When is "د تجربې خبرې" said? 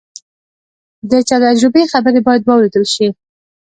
1.09-2.19